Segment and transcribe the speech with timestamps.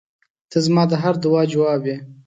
[0.49, 1.97] •ته زما د هر دعا جواب یې.